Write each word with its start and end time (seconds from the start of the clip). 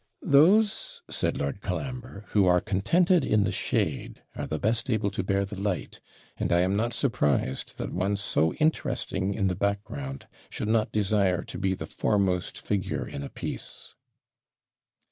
'Those,' 0.23 1.03
said 1.11 1.37
Lord 1.37 1.61
Colambre, 1.61 2.23
'who 2.29 2.47
are 2.47 2.59
contented 2.59 3.23
in 3.23 3.43
the 3.43 3.51
shade 3.51 4.23
are 4.35 4.47
the 4.47 4.57
best 4.57 4.89
able 4.89 5.11
to 5.11 5.21
bear 5.21 5.45
the 5.45 5.61
light; 5.61 5.99
and 6.37 6.51
I 6.51 6.61
am 6.61 6.75
not 6.75 6.91
surprised 6.93 7.77
that 7.77 7.93
one 7.93 8.17
so 8.17 8.51
interesting 8.55 9.35
in 9.35 9.45
the 9.47 9.53
background 9.53 10.25
should 10.49 10.69
not 10.69 10.91
desire 10.91 11.43
to 11.43 11.57
be 11.59 11.75
the 11.75 11.85
foremost 11.85 12.59
figure 12.59 13.07
in 13.07 13.21
a 13.21 13.29
piece.' 13.29 13.93